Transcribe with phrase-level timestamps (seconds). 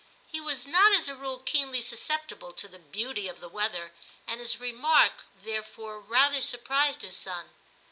[0.25, 3.93] He was not as a rule keenly susceptible to the beauty of the weather,
[4.25, 7.51] and his remark therefore rather surprised his son.